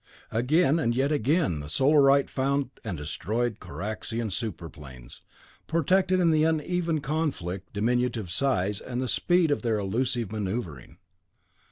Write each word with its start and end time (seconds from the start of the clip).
Again 0.31 0.79
and 0.79 0.95
yet 0.95 1.11
again 1.11 1.59
the 1.59 1.69
Solarite 1.69 2.27
found 2.27 2.71
and 2.83 2.97
destroyed 2.97 3.59
Kaxorian 3.59 4.31
super 4.31 4.67
planes, 4.67 5.21
protected 5.67 6.19
in 6.19 6.31
the 6.31 6.43
uneven 6.43 7.01
conflict 7.01 7.67
by 7.67 7.71
their 7.73 7.81
diminutive 7.83 8.31
size 8.31 8.81
and 8.81 8.99
the 8.99 9.07
speed 9.07 9.51
of 9.51 9.61
their 9.61 9.77
elusive 9.77 10.31
maneuvering. 10.31 10.97